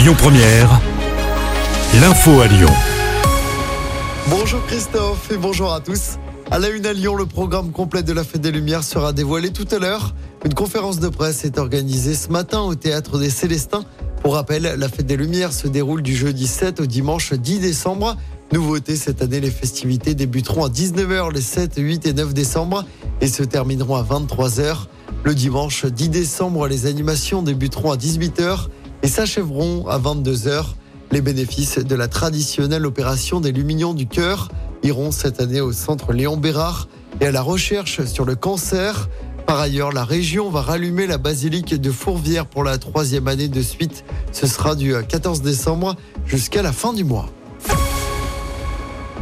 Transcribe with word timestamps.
Lyon 0.00 0.14
Première, 0.16 0.80
l'info 2.00 2.40
à 2.40 2.46
Lyon. 2.46 2.70
Bonjour 4.30 4.64
Christophe 4.64 5.30
et 5.30 5.36
bonjour 5.36 5.74
à 5.74 5.80
tous. 5.80 6.12
À 6.50 6.58
la 6.58 6.70
une 6.70 6.86
à 6.86 6.94
Lyon, 6.94 7.16
le 7.16 7.26
programme 7.26 7.70
complet 7.70 8.02
de 8.02 8.14
la 8.14 8.24
Fête 8.24 8.40
des 8.40 8.50
Lumières 8.50 8.82
sera 8.82 9.12
dévoilé 9.12 9.50
tout 9.50 9.68
à 9.70 9.78
l'heure. 9.78 10.14
Une 10.46 10.54
conférence 10.54 11.00
de 11.00 11.08
presse 11.10 11.44
est 11.44 11.58
organisée 11.58 12.14
ce 12.14 12.30
matin 12.30 12.62
au 12.62 12.74
Théâtre 12.74 13.18
des 13.18 13.28
Célestins. 13.28 13.84
Pour 14.22 14.36
rappel, 14.36 14.62
la 14.78 14.88
Fête 14.88 15.04
des 15.04 15.18
Lumières 15.18 15.52
se 15.52 15.68
déroule 15.68 16.00
du 16.00 16.16
jeudi 16.16 16.46
7 16.46 16.80
au 16.80 16.86
dimanche 16.86 17.34
10 17.34 17.60
décembre. 17.60 18.16
Nouveauté 18.52 18.96
cette 18.96 19.20
année, 19.20 19.40
les 19.40 19.50
festivités 19.50 20.14
débuteront 20.14 20.64
à 20.64 20.70
19h 20.70 21.30
les 21.30 21.42
7, 21.42 21.74
8 21.76 22.06
et 22.06 22.14
9 22.14 22.32
décembre 22.32 22.86
et 23.20 23.28
se 23.28 23.42
termineront 23.42 23.96
à 23.96 24.02
23h. 24.02 24.86
Le 25.24 25.34
dimanche 25.34 25.84
10 25.84 26.08
décembre, 26.08 26.68
les 26.68 26.86
animations 26.86 27.42
débuteront 27.42 27.92
à 27.92 27.96
18h 27.96 28.68
et 29.02 29.08
s'achèveront 29.08 29.86
à 29.88 29.98
22h. 29.98 30.64
Les 31.12 31.20
bénéfices 31.20 31.78
de 31.78 31.94
la 31.94 32.08
traditionnelle 32.08 32.86
opération 32.86 33.40
des 33.40 33.52
Lumignons 33.52 33.94
du 33.94 34.06
cœur 34.06 34.48
iront 34.82 35.10
cette 35.10 35.40
année 35.40 35.60
au 35.60 35.72
centre 35.72 36.12
Léon 36.12 36.36
Bérard 36.36 36.88
et 37.20 37.26
à 37.26 37.32
la 37.32 37.42
recherche 37.42 38.04
sur 38.04 38.24
le 38.24 38.36
cancer. 38.36 39.08
Par 39.46 39.58
ailleurs, 39.58 39.92
la 39.92 40.04
région 40.04 40.48
va 40.50 40.62
rallumer 40.62 41.06
la 41.06 41.18
basilique 41.18 41.74
de 41.74 41.90
Fourvière 41.90 42.46
pour 42.46 42.62
la 42.62 42.78
troisième 42.78 43.26
année 43.26 43.48
de 43.48 43.62
suite. 43.62 44.04
Ce 44.32 44.46
sera 44.46 44.76
du 44.76 44.94
14 45.08 45.42
décembre 45.42 45.96
jusqu'à 46.24 46.62
la 46.62 46.72
fin 46.72 46.92
du 46.92 47.02
mois. 47.02 47.28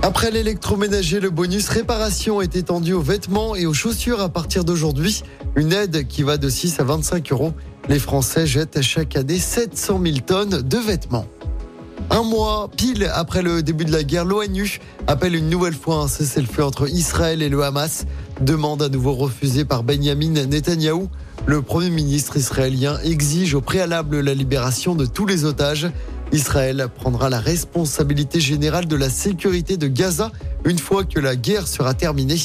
Après 0.03 0.31
l'électroménager, 0.31 1.19
le 1.19 1.31
bonus 1.31 1.69
réparation 1.69 2.41
est 2.41 2.57
étendu 2.57 2.93
aux 2.93 3.03
vêtements 3.03 3.57
et 3.57 3.67
aux 3.67 3.75
chaussures 3.75 4.21
à 4.21 4.29
partir 4.29 4.65
d'aujourd'hui. 4.65 5.23
Une 5.57 5.73
aide 5.73 6.07
qui 6.07 6.23
va 6.23 6.37
de 6.37 6.49
6 6.49 6.79
à 6.79 6.85
25 6.85 7.33
euros. 7.33 7.53
Les 7.89 7.99
Français 7.99 8.47
jettent 8.47 8.83
chaque 8.83 9.17
année 9.17 9.39
700 9.39 10.01
000 10.05 10.19
tonnes 10.19 10.61
de 10.61 10.77
vêtements. 10.77 11.25
Un 12.11 12.23
mois 12.23 12.71
pile 12.77 13.11
après 13.15 13.41
le 13.41 13.63
début 13.63 13.87
de 13.87 13.93
la 13.93 14.03
guerre, 14.03 14.27
l'ONU 14.27 14.79
appelle 15.07 15.35
une 15.35 15.49
nouvelle 15.49 15.75
fois 15.75 16.03
un 16.03 16.09
cessez-le-feu 16.09 16.65
entre 16.65 16.87
Israël 16.91 17.41
et 17.41 17.49
le 17.49 17.63
Hamas. 17.63 18.05
Demande 18.43 18.83
à 18.83 18.91
nouveau 18.91 19.15
refusée 19.15 19.65
par 19.65 19.85
Benjamin 19.85 20.33
Netanyahou. 20.47 21.09
Le 21.47 21.63
Premier 21.63 21.89
ministre 21.89 22.37
israélien 22.37 22.99
exige 23.05 23.55
au 23.55 23.63
préalable 23.63 24.21
la 24.21 24.35
libération 24.35 24.95
de 24.95 25.07
tous 25.07 25.25
les 25.25 25.47
otages. 25.47 25.91
Israël 26.31 26.89
prendra 26.95 27.31
la 27.31 27.41
responsabilité 27.41 28.39
générale 28.39 28.87
de 28.87 28.97
la 28.97 29.09
sécurité 29.09 29.79
de 29.79 29.89
Gaza 29.89 30.31
une 30.67 30.79
fois 30.79 31.05
que 31.05 31.21
la 31.21 31.37
guerre 31.37 31.67
sera 31.67 31.95
terminée. 31.95 32.41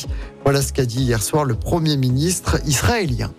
Voilà 0.46 0.62
ce 0.62 0.72
qu'a 0.72 0.86
dit 0.86 1.04
hier 1.04 1.22
soir 1.22 1.44
le 1.44 1.56
Premier 1.56 1.98
ministre 1.98 2.62
israélien. 2.66 3.34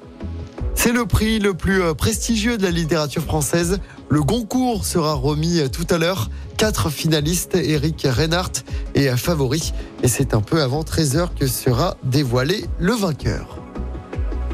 C'est 0.74 0.92
le 0.92 1.06
prix 1.06 1.38
le 1.38 1.54
plus 1.54 1.82
euh, 1.82 1.94
prestigieux 1.94 2.58
de 2.58 2.62
la 2.62 2.70
littérature 2.70 3.22
française. 3.22 3.78
Le 4.08 4.22
Goncourt 4.22 4.84
sera 4.84 5.14
remis 5.14 5.60
euh, 5.60 5.68
tout 5.68 5.86
à 5.90 5.98
l'heure. 5.98 6.30
Quatre 6.56 6.90
finalistes, 6.90 7.54
Eric 7.54 8.06
Reinhardt 8.08 8.64
est 8.94 9.16
favori. 9.16 9.72
Et 10.02 10.08
c'est 10.08 10.34
un 10.34 10.40
peu 10.40 10.62
avant 10.62 10.82
13h 10.82 11.28
que 11.38 11.46
sera 11.46 11.96
dévoilé 12.04 12.64
le 12.78 12.92
vainqueur. 12.92 13.64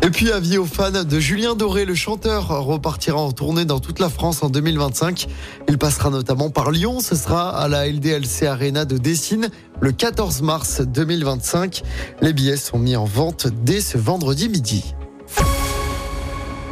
Et 0.03 0.09
puis 0.09 0.33
avis 0.33 0.57
aux 0.57 0.65
fans 0.65 1.05
de 1.05 1.21
Julien 1.21 1.55
Doré, 1.55 1.85
le 1.85 1.95
chanteur 1.95 2.49
repartira 2.65 3.19
en 3.19 3.33
tournée 3.33 3.67
dans 3.67 3.81
toute 3.81 3.99
la 3.99 4.09
France 4.09 4.43
en 4.43 4.49
2025. 4.49 5.27
Il 5.69 5.77
passera 5.77 6.09
notamment 6.09 6.49
par 6.49 6.71
Lyon, 6.71 7.01
ce 7.01 7.15
sera 7.15 7.51
à 7.51 7.69
la 7.69 7.87
LDLC 7.87 8.47
Arena 8.47 8.87
de 8.87 8.97
Dessine 8.97 9.51
le 9.81 9.93
14 9.93 10.41
mars 10.41 10.81
2025. 10.81 11.83
Les 12.23 12.33
billets 12.33 12.57
sont 12.57 12.79
mis 12.79 12.97
en 12.97 13.05
vente 13.05 13.49
dès 13.63 13.83
ce 13.83 13.99
vendredi 13.99 14.49
midi. 14.49 14.95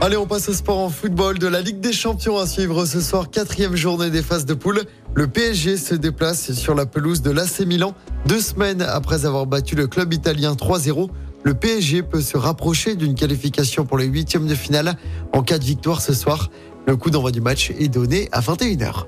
Allez, 0.01 0.17
on 0.17 0.27
passe 0.27 0.49
au 0.49 0.53
sport 0.53 0.79
en 0.79 0.91
football 0.91 1.41
de 1.41 1.49
la 1.49 1.61
Ligue 1.61 1.81
des 1.81 1.93
Champions 1.93 2.39
à 2.39 2.47
suivre 2.47 2.85
ce 2.87 3.01
soir, 3.01 3.31
quatrième 3.31 3.75
journée 3.75 4.11
des 4.11 4.23
phases 4.23 4.47
de 4.47 4.55
poule. 4.55 4.85
Le 5.15 5.27
PSG 5.27 5.77
se 5.77 5.97
déplace 5.97 6.53
sur 6.53 6.77
la 6.77 6.87
pelouse 6.87 7.21
de 7.21 7.33
l'AC 7.33 7.67
Milan, 7.67 7.95
deux 8.25 8.41
semaines 8.41 8.81
après 8.81 9.27
avoir 9.27 9.47
battu 9.47 9.75
le 9.75 9.89
club 9.89 10.15
italien 10.15 10.53
3-0. 10.53 11.09
Le 11.43 11.55
PSG 11.55 12.05
peut 12.05 12.21
se 12.21 12.37
rapprocher 12.37 12.95
d'une 12.95 13.17
qualification 13.17 13.85
pour 13.85 13.99
les 13.99 14.07
huitièmes 14.07 14.47
de 14.47 14.55
finale 14.55 14.97
en 15.33 15.43
cas 15.43 15.59
de 15.59 15.65
victoire 15.65 16.01
ce 16.01 16.15
soir. 16.15 16.49
Le 16.87 16.97
coup 16.97 17.11
d'envoi 17.11 17.33
du 17.33 17.41
match 17.41 17.73
est 17.77 17.89
donné 17.89 18.29
à 18.31 18.41
21h. 18.41 19.07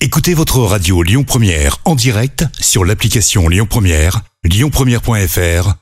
Écoutez 0.00 0.34
votre 0.34 0.58
radio 0.58 1.04
Lyon 1.04 1.22
Première 1.22 1.78
en 1.84 1.94
direct 1.94 2.44
sur 2.60 2.84
l'application 2.84 3.48
Lyon 3.48 3.66
Première, 3.70 4.22
lyonpremière.fr 4.42 5.81